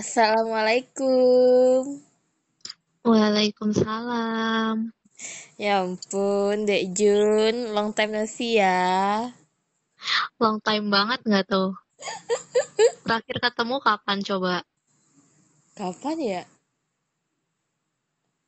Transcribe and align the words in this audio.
Assalamualaikum. 0.00 2.00
Waalaikumsalam. 3.04 4.96
Ya 5.60 5.84
ampun, 5.84 6.64
Dek 6.64 6.96
Jun, 6.96 7.76
long 7.76 7.92
time 7.92 8.16
no 8.16 8.24
see 8.24 8.56
ya. 8.56 9.28
Long 10.40 10.56
time 10.64 10.88
banget 10.88 11.20
nggak 11.28 11.52
tuh? 11.52 11.76
Terakhir 13.04 13.36
ketemu 13.44 13.76
kapan 13.84 14.18
coba? 14.24 14.64
Kapan 15.76 16.16
ya? 16.32 16.42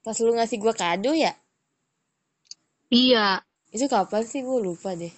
Pas 0.01 0.17
lu 0.25 0.33
ngasih 0.33 0.57
gua 0.57 0.73
kado 0.73 1.13
ya? 1.13 1.37
Iya, 2.89 3.45
Itu 3.77 3.93
kapan 3.93 4.25
sih? 4.25 4.41
Gue 4.41 4.65
lupa 4.65 4.97
deh. 4.97 5.13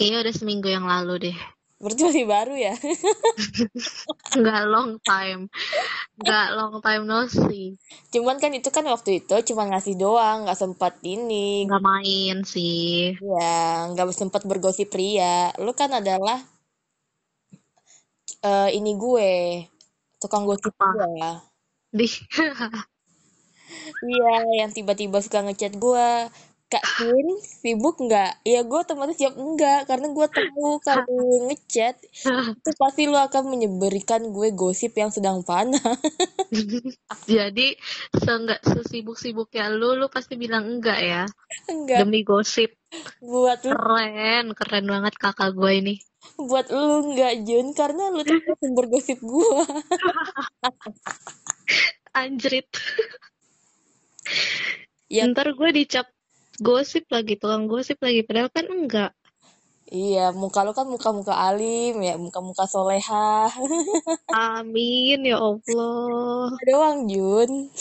kayaknya 0.00 0.24
udah 0.24 0.34
seminggu 0.34 0.68
yang 0.72 0.88
lalu 0.88 1.28
deh. 1.30 1.38
Berarti 1.84 2.02
masih 2.08 2.24
baru 2.24 2.54
ya? 2.56 2.72
Nggak 4.40 4.62
long 4.72 4.96
time. 5.04 5.52
Nggak 6.16 6.46
long 6.56 6.74
time 6.80 7.02
no 7.04 7.28
see. 7.28 7.76
Cuman 8.08 8.40
kan 8.40 8.56
itu 8.56 8.72
kan 8.72 8.88
waktu 8.88 9.20
itu 9.20 9.34
cuma 9.52 9.68
ngasih 9.68 10.00
doang, 10.00 10.48
nggak 10.48 10.56
sempat 10.56 10.96
ini. 11.04 11.68
Nggak 11.68 11.84
main 11.84 12.36
sih. 12.48 13.12
Ya, 13.20 13.92
nggak 13.92 14.16
sempat 14.16 14.48
bergosip 14.48 14.88
pria. 14.88 15.52
Lu 15.60 15.76
kan 15.76 15.92
adalah 15.92 16.40
eh, 18.40 18.68
ini 18.72 18.96
gue, 18.96 19.32
tukang 20.16 20.48
gosip 20.48 20.72
Apa? 20.80 20.88
gue. 21.04 21.28
Di 21.92 22.06
Iya, 24.04 24.34
yang 24.64 24.70
tiba-tiba 24.76 25.18
suka 25.24 25.40
ngechat 25.44 25.76
gue, 25.80 26.08
Kak 26.74 26.98
Tin, 26.98 27.28
sibuk 27.38 28.02
nggak? 28.02 28.42
Ya 28.42 28.66
gue 28.66 28.78
otomatis 28.82 29.14
jawab 29.14 29.38
enggak, 29.38 29.86
karena 29.86 30.10
gue 30.10 30.26
tahu 30.26 30.82
kalau 30.82 31.06
lu 31.06 31.46
ngechat 31.46 32.02
itu 32.02 32.70
pasti 32.74 33.06
lu 33.06 33.14
akan 33.14 33.54
menyeberikan 33.54 34.34
gue 34.34 34.50
gosip 34.50 34.90
yang 34.98 35.14
sedang 35.14 35.46
panas. 35.46 35.78
Jadi 37.30 37.78
seenggak 38.10 38.58
sesibuk-sibuknya 38.66 39.70
lu, 39.70 39.94
lu 39.94 40.10
pasti 40.10 40.34
bilang 40.34 40.66
enggak 40.66 40.98
ya. 40.98 41.22
Enggak, 41.70 42.02
Demi 42.02 42.26
gosip. 42.26 42.74
buat 43.22 43.62
lu, 43.62 43.70
Keren, 43.70 44.50
keren 44.58 44.86
banget 44.90 45.14
kakak 45.14 45.54
gue 45.54 45.72
ini. 45.78 45.94
buat 46.34 46.74
lu 46.74 47.14
enggak 47.14 47.46
Jun, 47.46 47.70
karena 47.70 48.10
lu 48.10 48.26
tuh 48.26 48.42
sumber 48.58 48.90
gosip 48.90 49.22
gue. 49.22 49.62
Anjrit. 52.18 52.66
Ya, 55.06 55.30
Ntar 55.30 55.54
gue 55.54 55.70
dicap 55.70 56.10
gosip 56.60 57.04
lagi, 57.10 57.34
tukang 57.40 57.66
gosip 57.70 57.98
lagi. 58.02 58.20
Padahal 58.26 58.50
kan 58.52 58.66
enggak. 58.70 59.12
iya, 59.92 60.32
muka 60.32 60.64
lu 60.66 60.72
kan 60.74 60.88
muka-muka 60.88 61.34
alim 61.36 62.00
ya, 62.02 62.16
muka-muka 62.18 62.64
soleha. 62.66 63.46
Amin 64.34 65.22
ya 65.28 65.38
Allah. 65.38 66.50
Doang 66.66 67.06
Jun. 67.10 67.68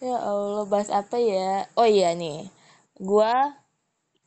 Ya 0.00 0.16
Allah, 0.16 0.64
bahas 0.64 0.88
apa 0.88 1.20
ya? 1.20 1.68
Oh 1.76 1.84
iya 1.84 2.16
nih, 2.16 2.48
gua 2.96 3.52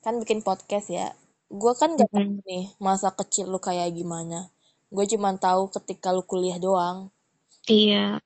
kan 0.05 0.21
bikin 0.21 0.45
podcast 0.45 0.89
ya. 0.93 1.17
Gua 1.49 1.73
kan 1.73 1.97
gak 1.97 2.09
tahu 2.13 2.45
nih 2.45 2.69
masa 2.77 3.09
kecil 3.13 3.49
lu 3.49 3.57
kayak 3.57 3.89
gimana. 3.97 4.53
Gue 4.93 5.09
cuma 5.09 5.33
tahu 5.33 5.73
ketika 5.73 6.13
lu 6.13 6.21
kuliah 6.21 6.61
doang. 6.61 7.09
Iya. 7.65 8.21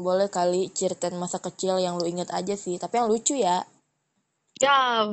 Boleh 0.00 0.32
kali 0.32 0.72
ceritain 0.72 1.12
masa 1.20 1.36
kecil 1.36 1.76
yang 1.76 2.00
lu 2.00 2.08
inget 2.08 2.32
aja 2.32 2.56
sih, 2.56 2.80
tapi 2.80 2.96
yang 2.96 3.12
lucu 3.12 3.36
ya. 3.36 3.68
Ya, 4.56 5.12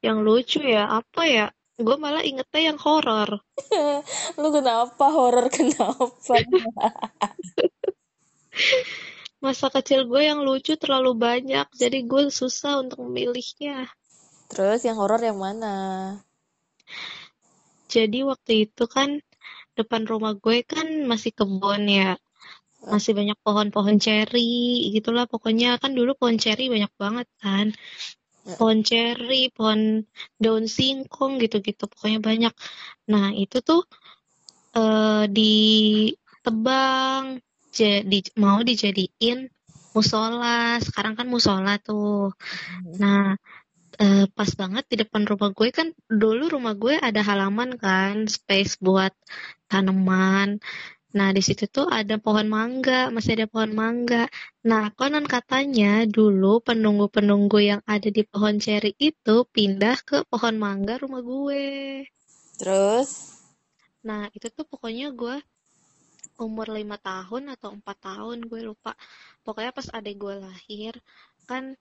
yang 0.00 0.24
lucu 0.24 0.64
ya 0.64 0.88
apa 0.88 1.22
ya? 1.28 1.46
Gue 1.76 1.96
malah 2.00 2.24
ingetnya 2.24 2.70
yang 2.70 2.78
horor. 2.78 3.42
Lu 4.40 4.48
kenapa 4.54 5.04
horor 5.10 5.50
kenapa? 5.50 6.06
Masa 9.44 9.66
kecil 9.68 10.06
gue 10.06 10.22
yang 10.22 10.40
lucu 10.46 10.78
terlalu 10.78 11.18
banyak, 11.18 11.66
jadi 11.74 11.98
gue 12.06 12.30
susah 12.30 12.80
untuk 12.80 13.02
memilihnya. 13.04 13.90
Terus 14.48 14.86
yang 14.86 14.96
horor 14.96 15.18
yang 15.18 15.36
mana? 15.36 15.74
Jadi 17.90 18.22
waktu 18.22 18.70
itu 18.70 18.86
kan 18.86 19.18
depan 19.74 20.06
rumah 20.06 20.38
gue 20.38 20.62
kan 20.62 20.86
masih 21.10 21.34
kebun 21.34 21.90
ya. 21.90 22.14
Masih 22.84 23.12
banyak 23.16 23.38
pohon-pohon 23.40 23.96
ceri 23.96 24.92
gitulah 24.92 25.24
pokoknya 25.24 25.80
kan 25.82 25.96
dulu 25.96 26.12
pohon 26.18 26.36
ceri 26.36 26.68
banyak 26.68 26.92
banget 27.00 27.28
kan. 27.40 27.72
Pohon 28.44 28.84
ceri, 28.84 29.48
pohon 29.48 30.04
daun 30.36 30.68
singkong 30.68 31.40
gitu-gitu 31.40 31.88
pokoknya 31.88 32.20
banyak. 32.20 32.52
Nah, 33.08 33.32
itu 33.32 33.64
tuh 33.64 33.88
eh 34.76 35.24
ditebang 35.32 37.24
jadi 37.72 38.18
mau 38.36 38.60
dijadiin 38.60 39.48
musola. 39.96 40.76
Sekarang 40.82 41.14
kan 41.16 41.26
musola 41.30 41.80
tuh. 41.80 42.36
Nah, 43.00 43.38
eh, 44.02 44.26
pas 44.36 44.50
banget 44.60 44.84
di 44.90 44.96
depan 45.02 45.22
rumah 45.24 45.50
gue 45.54 45.68
kan 45.70 45.88
dulu 46.10 46.50
rumah 46.50 46.74
gue 46.74 46.98
ada 46.98 47.20
halaman 47.22 47.78
kan, 47.78 48.26
space 48.26 48.82
buat 48.82 49.14
tanaman. 49.70 50.58
Nah, 51.14 51.30
di 51.30 51.38
situ 51.46 51.70
tuh 51.70 51.86
ada 51.86 52.18
pohon 52.18 52.50
mangga, 52.50 53.06
masih 53.14 53.38
ada 53.38 53.46
pohon 53.46 53.70
mangga. 53.70 54.26
Nah, 54.66 54.90
konon 54.98 55.22
katanya 55.30 56.02
dulu 56.10 56.58
penunggu-penunggu 56.58 57.58
yang 57.62 57.80
ada 57.86 58.10
di 58.10 58.26
pohon 58.26 58.58
ceri 58.58 58.98
itu 58.98 59.46
pindah 59.46 60.02
ke 60.02 60.26
pohon 60.26 60.58
mangga 60.58 60.98
rumah 60.98 61.22
gue. 61.22 62.02
Terus? 62.58 63.38
Nah, 64.02 64.26
itu 64.34 64.50
tuh 64.50 64.66
pokoknya 64.66 65.14
gue 65.14 65.38
umur 66.34 66.74
lima 66.74 66.98
tahun 66.98 67.54
atau 67.54 67.70
empat 67.78 67.96
tahun, 68.02 68.50
gue 68.50 68.66
lupa. 68.66 68.98
Pokoknya 69.46 69.70
pas 69.70 69.86
adik 69.94 70.18
gue 70.18 70.34
lahir, 70.34 70.98
kan 71.46 71.78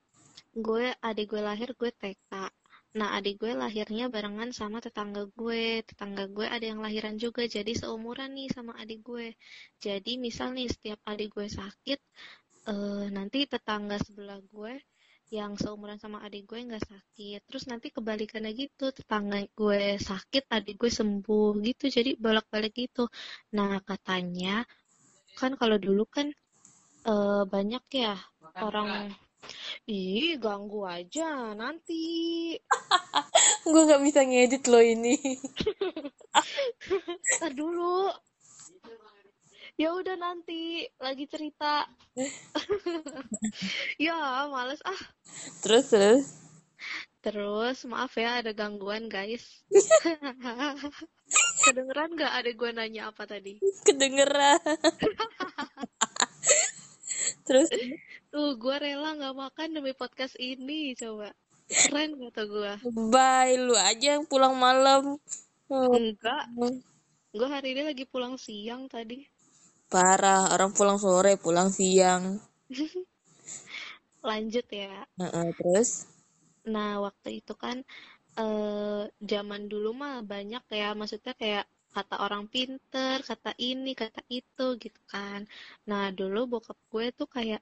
gue 0.54 0.94
adik 1.02 1.34
gue 1.34 1.42
lahir 1.42 1.74
gue 1.74 1.90
TK. 1.90 2.54
Nah, 3.00 3.10
adik 3.18 3.42
gue 3.42 3.52
lahirnya 3.58 4.06
barengan 4.14 4.54
sama 4.54 4.78
tetangga 4.78 5.26
gue. 5.34 5.82
Tetangga 5.90 6.30
gue 6.30 6.46
ada 6.46 6.62
yang 6.72 6.78
lahiran 6.86 7.16
juga, 7.18 7.42
jadi 7.50 7.74
seumuran 7.74 8.38
nih 8.38 8.54
sama 8.54 8.78
adik 8.82 9.02
gue. 9.02 9.28
Jadi, 9.82 10.12
misal 10.26 10.54
nih, 10.54 10.70
setiap 10.70 11.00
adik 11.12 11.34
gue 11.34 11.48
sakit, 11.50 12.00
eh, 12.70 13.06
nanti 13.18 13.40
tetangga 13.50 13.98
sebelah 14.06 14.38
gue 14.54 14.74
yang 15.34 15.58
seumuran 15.58 15.98
sama 15.98 16.22
adik 16.22 16.46
gue 16.46 16.60
nggak 16.70 16.86
sakit. 16.86 17.40
Terus 17.50 17.64
nanti 17.66 17.88
kebalikannya 17.90 18.52
gitu, 18.54 18.86
tetangga 18.94 19.42
gue 19.58 19.98
sakit, 19.98 20.44
adik 20.54 20.76
gue 20.82 20.92
sembuh 20.94 21.50
gitu. 21.66 21.86
Jadi, 21.90 22.14
bolak-balik 22.24 22.74
gitu. 22.78 23.10
Nah, 23.58 23.82
katanya, 23.90 24.62
kan 25.40 25.58
kalau 25.58 25.78
dulu 25.82 26.06
kan 26.06 26.30
eh, 27.10 27.44
banyak 27.54 27.84
ya 27.94 28.16
orang 28.62 28.90
Ih, 29.84 30.40
ganggu 30.40 30.88
aja 30.88 31.52
nanti. 31.60 32.56
Gue 33.68 33.84
gak 33.84 34.00
bisa 34.00 34.24
ngedit 34.24 34.64
lo 34.72 34.80
ini. 34.80 35.20
Ntar 37.36 37.52
dulu. 37.52 38.08
Ya 39.76 39.92
udah 39.92 40.16
nanti 40.16 40.88
lagi 41.04 41.28
cerita. 41.28 41.84
ya, 44.08 44.48
males 44.48 44.80
ah. 44.88 45.02
Terus, 45.60 45.92
terus? 45.92 46.24
Terus, 47.20 47.84
maaf 47.84 48.16
ya 48.16 48.40
ada 48.40 48.56
gangguan, 48.56 49.12
guys. 49.12 49.68
Kedengeran 51.68 52.16
nggak 52.16 52.34
ada 52.40 52.52
gue 52.56 52.70
nanya 52.72 53.12
apa 53.12 53.28
tadi? 53.28 53.60
Kedengeran. 53.84 54.64
Terus? 57.44 57.70
Tuh, 58.32 58.56
gue 58.56 58.76
rela 58.80 59.16
nggak 59.16 59.36
makan 59.36 59.68
demi 59.76 59.92
podcast 59.92 60.36
ini, 60.40 60.96
coba. 60.96 61.36
Keren 61.68 62.20
gak 62.20 62.32
tuh 62.36 62.48
gue? 62.48 62.74
Bye, 63.10 63.56
lu 63.58 63.76
aja 63.76 64.20
yang 64.20 64.26
pulang 64.28 64.56
malam. 64.56 65.18
Hmm. 65.72 65.90
Enggak, 65.96 66.44
gue 67.34 67.48
hari 67.48 67.74
ini 67.74 67.82
lagi 67.88 68.06
pulang 68.06 68.36
siang 68.36 68.86
tadi. 68.92 69.26
Parah, 69.88 70.54
orang 70.54 70.74
pulang 70.74 71.00
sore, 71.00 71.40
pulang 71.40 71.70
siang. 71.72 72.38
Lanjut 74.28 74.66
ya. 74.70 75.04
Heeh, 75.20 75.48
terus? 75.58 76.08
Nah, 76.68 77.04
waktu 77.04 77.44
itu 77.44 77.54
kan 77.60 77.84
eh 78.34 79.04
zaman 79.22 79.70
dulu 79.70 79.94
mah 79.94 80.26
banyak 80.26 80.64
ya, 80.74 80.98
maksudnya 80.98 81.38
kayak 81.38 81.66
kata 81.96 82.16
orang 82.26 82.44
pinter, 82.54 83.22
kata 83.30 83.52
ini, 83.62 83.92
kata 83.94 84.22
itu 84.40 84.66
gitu 84.84 85.02
kan. 85.14 85.46
Nah, 85.90 86.10
dulu 86.10 86.58
bokap 86.58 86.80
gue 86.92 87.06
tuh 87.20 87.30
kayak 87.30 87.62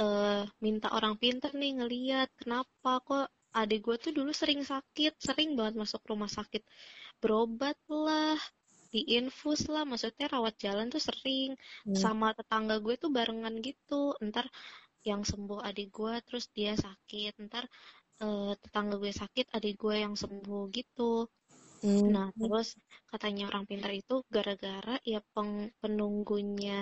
eh 0.00 0.42
minta 0.64 0.88
orang 0.96 1.14
pinter 1.20 1.50
nih 1.60 1.72
ngeliat 1.78 2.28
kenapa 2.40 2.90
kok 3.04 3.28
adik 3.52 3.80
gue 3.84 3.96
tuh 4.00 4.12
dulu 4.18 4.32
sering 4.32 4.62
sakit, 4.64 5.12
sering 5.20 5.50
banget 5.58 5.74
masuk 5.82 6.00
rumah 6.08 6.28
sakit. 6.28 6.62
Berobat 7.20 7.76
lah, 7.88 8.40
diinfus 8.92 9.68
lah, 9.72 9.84
maksudnya 9.88 10.26
rawat 10.28 10.54
jalan 10.60 10.88
tuh 10.92 11.00
sering. 11.00 11.56
Hmm. 11.88 11.96
Sama 11.96 12.28
tetangga 12.36 12.80
gue 12.80 12.94
tuh 13.00 13.12
barengan 13.12 13.52
gitu. 13.60 14.16
Ntar 14.20 14.48
yang 15.04 15.22
sembuh 15.24 15.60
adik 15.64 15.88
gue, 15.92 16.14
terus 16.24 16.48
dia 16.56 16.72
sakit. 16.76 17.32
Ntar 17.48 17.64
eh, 18.24 18.52
tetangga 18.62 18.96
gue 19.00 19.12
sakit, 19.12 19.52
adik 19.56 19.74
gue 19.80 19.96
yang 20.04 20.14
sembuh 20.16 20.62
gitu. 20.72 21.28
Hmm. 21.82 22.14
Nah, 22.14 22.28
terus 22.40 22.68
katanya 23.10 23.42
orang 23.50 23.64
pintar 23.70 23.92
itu 24.00 24.14
gara-gara 24.34 24.94
ya 25.12 25.18
peng- 25.34 25.72
penunggunya 25.82 26.72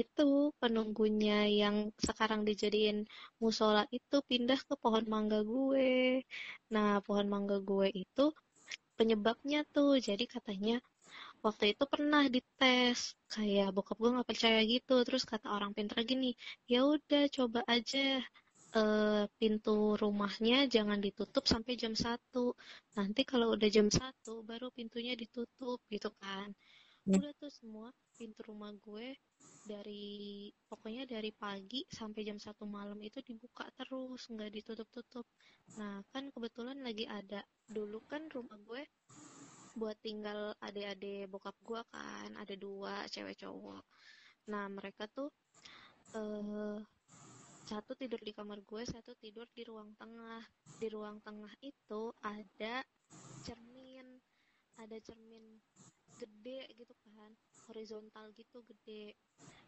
itu, 0.00 0.22
penunggunya 0.62 1.34
yang 1.60 1.76
sekarang 2.08 2.40
dijadiin 2.48 2.98
musola 3.42 3.82
itu 3.98 4.16
pindah 4.30 4.60
ke 4.68 4.74
pohon 4.82 5.04
mangga 5.14 5.38
gue. 5.52 5.90
Nah, 6.74 6.90
pohon 7.06 7.26
mangga 7.34 7.56
gue 7.70 7.88
itu 8.02 8.24
penyebabnya 8.98 9.58
tuh. 9.74 9.92
Jadi 10.08 10.24
katanya 10.34 10.74
waktu 11.46 11.64
itu 11.74 11.84
pernah 11.92 12.22
dites 12.34 13.00
kayak 13.34 13.68
bokap 13.76 13.96
gue 14.02 14.10
nggak 14.14 14.30
percaya 14.32 14.60
gitu 14.74 14.94
terus 15.06 15.24
kata 15.32 15.48
orang 15.56 15.72
pintar 15.76 16.00
gini 16.10 16.30
ya 16.72 16.80
udah 16.94 17.24
coba 17.36 17.60
aja 17.74 17.98
eh, 18.74 19.24
pintu 19.40 19.96
rumahnya 19.96 20.68
jangan 20.68 21.00
ditutup 21.00 21.44
sampai 21.48 21.78
jam 21.80 21.94
satu. 21.96 22.52
Nanti 22.96 23.24
kalau 23.24 23.56
udah 23.56 23.68
jam 23.72 23.88
satu 23.88 24.44
baru 24.44 24.68
pintunya 24.74 25.16
ditutup 25.16 25.80
gitu 25.88 26.10
kan. 26.20 26.52
Hmm. 27.08 27.16
udah 27.24 27.32
tuh 27.40 27.48
semua 27.48 27.88
pintu 28.20 28.44
rumah 28.44 28.68
gue 28.84 29.16
dari 29.64 30.48
pokoknya 30.68 31.08
dari 31.08 31.32
pagi 31.32 31.80
sampai 31.88 32.20
jam 32.20 32.36
satu 32.36 32.68
malam 32.68 33.00
itu 33.00 33.24
dibuka 33.24 33.64
terus 33.76 34.28
nggak 34.28 34.52
ditutup-tutup. 34.52 35.24
Nah 35.80 36.04
kan 36.12 36.28
kebetulan 36.28 36.84
lagi 36.84 37.08
ada 37.08 37.40
dulu 37.64 38.04
kan 38.04 38.28
rumah 38.28 38.60
gue 38.60 38.84
buat 39.78 39.96
tinggal 40.04 40.52
adik-adik 40.60 41.32
bokap 41.32 41.56
gue 41.64 41.80
kan 41.88 42.28
ada 42.36 42.54
dua 42.60 43.08
cewek 43.08 43.40
cowok. 43.40 43.84
Nah 44.52 44.68
mereka 44.68 45.08
tuh 45.08 45.32
eh 46.12 46.76
satu 47.68 47.92
tidur 47.92 48.16
di 48.24 48.32
kamar 48.32 48.64
gue 48.64 48.80
satu 48.88 49.12
tidur 49.20 49.44
di 49.52 49.60
ruang 49.68 49.92
tengah. 50.00 50.40
Di 50.80 50.88
ruang 50.88 51.20
tengah 51.20 51.52
itu 51.60 52.02
ada 52.24 52.80
cermin. 53.44 54.16
Ada 54.80 54.96
cermin 55.04 55.44
gede 56.16 56.64
gitu 56.72 56.96
kan. 57.04 57.36
Horizontal 57.68 58.32
gitu 58.32 58.64
gede. 58.64 59.12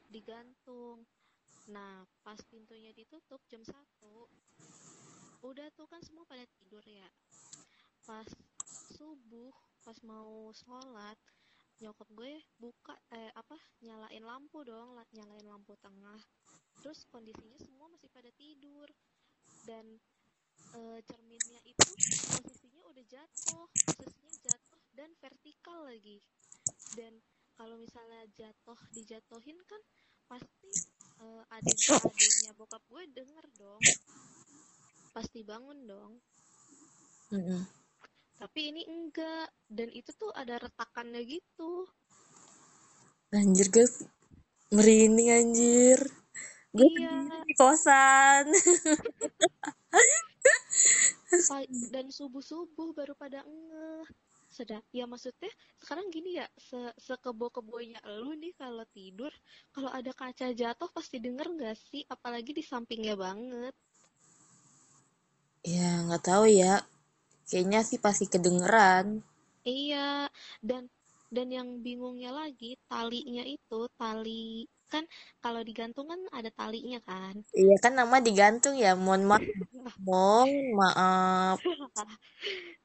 Digantung. 0.09 1.05
Nah 1.69 2.09
pas 2.25 2.41
pintunya 2.49 2.89
ditutup 2.97 3.45
jam 3.53 3.61
satu 3.61 4.33
udah 5.41 5.69
tuh 5.77 5.89
kan 5.89 6.01
semua 6.01 6.25
pada 6.25 6.49
tidur 6.57 6.85
ya. 6.89 7.09
Pas 8.09 8.29
subuh 8.97 9.53
pas 9.85 9.97
mau 10.05 10.49
sholat 10.57 11.17
nyokap 11.81 12.09
gue 12.13 12.37
buka 12.61 12.93
eh 13.09 13.33
apa 13.33 13.57
nyalain 13.81 14.21
lampu 14.21 14.61
dong 14.61 14.93
la- 14.93 15.09
nyalain 15.17 15.49
lampu 15.49 15.73
tengah 15.81 16.21
terus 16.81 17.05
kondisinya 17.13 17.61
semua 17.61 17.87
masih 17.93 18.09
pada 18.11 18.33
tidur. 18.35 18.89
Dan 19.69 20.01
eh, 20.75 20.99
cerminnya 21.05 21.61
itu 21.69 21.91
posisinya 22.33 22.83
udah 22.91 23.05
jatuh 23.07 23.65
posisinya 23.97 24.35
jatuh 24.49 24.83
dan 24.97 25.11
vertikal 25.21 25.85
lagi. 25.85 26.19
Dan 26.97 27.21
kalau 27.55 27.77
misalnya 27.77 28.25
jatuh 28.35 28.79
dijatuhin 28.97 29.61
kan 29.69 29.83
pasti 30.25 30.73
eh, 31.21 31.55
adik 31.55 31.77
adiknya 31.93 32.53
bokap 32.57 32.83
gue 32.89 33.05
denger 33.13 33.45
dong. 33.61 33.83
Pasti 35.13 35.45
bangun 35.45 35.79
dong. 35.85 36.13
Mm-mm. 37.31 37.63
tapi 38.41 38.75
ini 38.75 38.83
enggak. 38.89 39.53
Dan 39.71 39.93
itu 39.95 40.11
tuh 40.19 40.35
ada 40.35 40.59
retakannya 40.59 41.23
gitu. 41.29 41.87
Anjir 43.31 43.71
gue 43.71 43.87
merinding 44.75 45.31
anjir. 45.31 46.20
Gue 46.71 46.87
iya 46.99 47.43
di 47.47 47.55
kosan. 47.59 48.47
dan 51.95 52.11
subuh 52.11 52.43
subuh 52.43 52.91
baru 52.95 53.15
pada 53.15 53.47
ngeh 53.47 54.07
sedap 54.51 54.83
ya 54.91 55.07
maksudnya 55.07 55.51
sekarang 55.79 56.11
gini 56.11 56.43
ya 56.43 56.47
se 56.59 56.91
sekebo-kebonya 56.99 58.03
lu 58.19 58.35
nih 58.35 58.51
kalau 58.59 58.83
tidur 58.91 59.31
kalau 59.71 59.95
ada 59.95 60.11
kaca 60.11 60.51
jatuh 60.51 60.91
pasti 60.91 61.23
denger 61.23 61.55
nggak 61.55 61.79
sih 61.79 62.03
apalagi 62.11 62.51
di 62.51 62.67
sampingnya 62.67 63.15
banget 63.15 63.71
ya 65.65 66.09
nggak 66.09 66.25
tahu 66.25 66.45
ya. 66.49 66.85
Kayaknya 67.51 67.81
sih 67.83 67.99
pasti 67.99 68.25
kedengeran. 68.31 69.21
iya 69.61 70.25
dan 70.65 70.89
dan 71.31 71.49
yang 71.49 71.69
bingungnya 71.81 72.35
lagi 72.35 72.77
talinya 72.91 73.47
itu 73.47 73.87
tali 73.95 74.67
kan 74.91 75.07
kalau 75.39 75.63
digantung 75.63 76.11
kan 76.11 76.19
ada 76.35 76.51
talinya 76.51 76.99
kan 77.07 77.39
Iya 77.55 77.79
kan 77.79 77.95
nama 77.95 78.19
digantung 78.19 78.75
ya. 78.75 78.99
Mohon 78.99 79.39
maaf. 79.39 79.95
Mohon 80.03 80.51
maaf. 80.75 81.59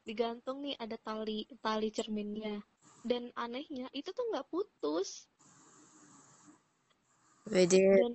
digantung 0.05 0.61
nih 0.61 0.77
ada 0.77 1.01
tali 1.01 1.49
tali 1.65 1.89
cerminnya 1.89 2.61
dan 3.01 3.33
anehnya 3.33 3.89
itu 3.89 4.13
tuh 4.13 4.25
nggak 4.29 4.45
putus 4.53 5.25
Wede. 7.49 7.81
dan 7.81 8.13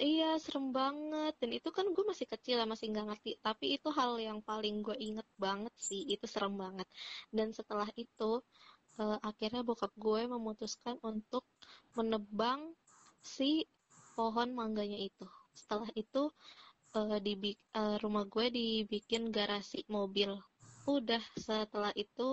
iya 0.00 0.36
serem 0.40 0.72
banget 0.72 1.36
dan 1.36 1.50
itu 1.52 1.68
kan 1.68 1.88
gue 1.92 2.04
masih 2.04 2.24
kecil 2.28 2.60
ya 2.60 2.66
masih 2.68 2.92
nggak 2.92 3.06
ngerti 3.12 3.30
tapi 3.44 3.76
itu 3.76 3.88
hal 3.92 4.16
yang 4.20 4.40
paling 4.40 4.80
gue 4.80 4.96
inget 4.96 5.28
banget 5.36 5.72
sih 5.76 6.04
itu 6.08 6.24
serem 6.24 6.56
banget 6.56 6.88
dan 7.32 7.52
setelah 7.52 7.88
itu 7.96 8.40
eh, 9.02 9.18
akhirnya 9.28 9.62
bokap 9.68 9.92
gue 10.04 10.22
memutuskan 10.34 10.96
untuk 11.10 11.44
menebang 11.98 12.60
si 13.34 13.50
pohon 14.16 14.48
mangganya 14.58 14.98
itu. 15.08 15.26
Setelah 15.58 15.90
itu 16.02 16.22
eh, 16.98 17.18
dibi- 17.26 17.60
eh, 17.80 17.96
rumah 18.02 18.24
gue 18.34 18.46
dibikin 18.58 19.22
garasi 19.36 19.78
mobil. 19.96 20.30
Udah 20.88 21.22
setelah 21.36 21.92
itu 22.04 22.28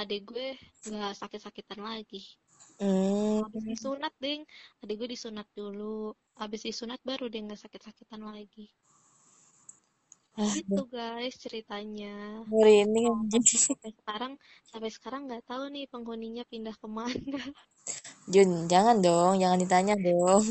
adik 0.00 0.20
gue 0.30 0.48
nggak 0.88 1.12
sakit-sakitan 1.20 1.80
lagi. 1.90 2.22
Hmm. 2.78 3.42
habis 3.42 3.64
disunat 3.74 4.14
ding. 4.22 4.40
Adik 4.82 4.94
gue 5.00 5.08
disunat 5.14 5.48
dulu. 5.58 6.14
Habis 6.38 6.62
disunat 6.68 7.00
baru 7.02 7.26
dia 7.32 7.42
nggak 7.42 7.62
sakit-sakitan 7.64 8.22
lagi 8.22 8.70
gitu 10.38 10.82
guys 10.86 11.34
ceritanya 11.36 12.46
merinding 12.46 13.10
sampai 13.66 13.90
sekarang 13.98 14.32
sampai 14.70 14.90
sekarang 14.94 15.20
nggak 15.26 15.44
tahu 15.50 15.66
nih 15.74 15.90
penghuninya 15.90 16.46
pindah 16.46 16.78
ke 16.78 16.86
mana 16.86 17.42
Jun, 18.28 18.68
jangan 18.68 19.00
dong. 19.00 19.40
Jangan 19.40 19.56
ditanya 19.56 19.96
dong. 19.96 20.44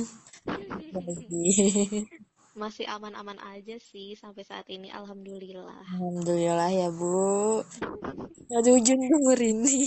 Masih 2.58 2.90
aman-aman 2.90 3.38
aja 3.54 3.78
sih 3.78 4.18
sampai 4.18 4.42
saat 4.42 4.66
ini 4.74 4.90
alhamdulillah 4.90 5.78
Alhamdulillah 5.94 6.74
ya 6.74 6.90
bu. 6.90 7.62
Aduh 8.58 8.82
Jun 8.82 8.98
gue 8.98 9.20
merinding. 9.30 9.86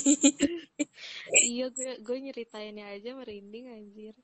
iya 1.51 1.67
gue 1.67 1.99
gue 1.99 2.17
nyeritainnya 2.23 2.95
aja 2.95 3.11
merinding 3.19 3.75
anjir 3.75 4.15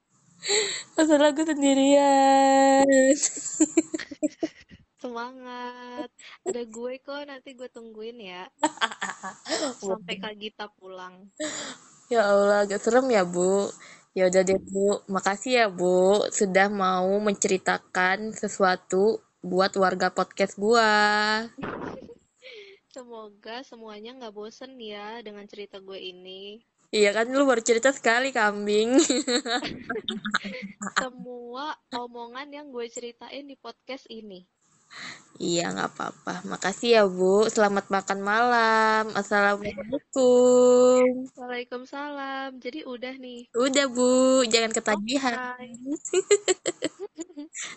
Masalah 0.94 1.34
gue 1.34 1.42
sendirian. 1.42 2.86
Semangat 5.16 6.12
ada 6.44 6.62
gue 6.68 6.92
kok 7.00 7.24
nanti 7.24 7.56
gue 7.56 7.72
tungguin 7.72 8.20
ya. 8.20 8.44
Sampai 9.80 10.20
Kak 10.20 10.36
Gita 10.36 10.68
pulang. 10.76 11.32
Ya 12.12 12.28
Allah, 12.28 12.68
agak 12.68 12.84
serem 12.84 13.08
ya 13.08 13.24
bu. 13.24 13.64
Ya 14.12 14.28
udah 14.28 14.44
deh 14.44 14.60
bu, 14.60 15.00
makasih 15.08 15.52
ya 15.56 15.66
bu 15.72 16.20
sudah 16.28 16.68
mau 16.68 17.08
menceritakan 17.24 18.36
sesuatu 18.36 19.24
buat 19.40 19.72
warga 19.80 20.12
podcast 20.12 20.60
gua. 20.60 21.48
semoga 22.92 23.64
semuanya 23.64 24.20
nggak 24.20 24.36
bosen 24.36 24.76
ya 24.76 25.24
dengan 25.24 25.48
cerita 25.48 25.80
gue 25.80 25.96
ini. 25.96 26.60
Iya 26.92 27.16
kan 27.16 27.32
lu 27.32 27.48
baru 27.48 27.64
cerita 27.64 27.88
sekali 27.88 28.36
kambing. 28.36 29.00
semua 31.00 31.72
omongan 31.96 32.52
yang 32.52 32.68
gue 32.68 32.84
ceritain 32.92 33.48
di 33.48 33.56
podcast 33.56 34.04
ini 34.12 34.44
Iya, 35.36 35.68
nggak 35.68 35.92
apa-apa. 35.92 36.48
Makasih 36.48 36.90
ya, 36.96 37.04
Bu. 37.04 37.44
Selamat 37.52 37.92
makan 37.92 38.24
malam. 38.24 39.12
Assalamualaikum. 39.12 41.28
Waalaikumsalam. 41.36 42.56
Jadi 42.56 42.88
udah 42.88 43.12
nih. 43.20 43.44
Udah, 43.52 43.84
Bu. 43.92 44.48
Jangan 44.48 44.72
ketagihan. 44.72 45.36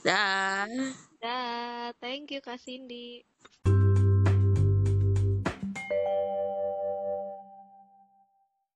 Dah. 0.08 0.72
Dah. 1.20 1.92
Thank 2.00 2.32
you, 2.32 2.40
Kak 2.40 2.64
Cindy. 2.64 3.28